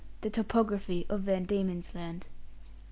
[0.21, 2.25] THE TOPOGRAPHY OF VAN DIEMEN'S LAND.